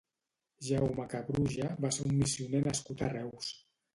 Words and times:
Jaume 0.67 1.03
Cabruja 1.11 1.69
va 1.85 1.93
ser 1.97 2.07
un 2.11 2.17
missioner 2.21 2.65
nascut 2.71 3.07
a 3.09 3.13
Reus. 3.15 3.53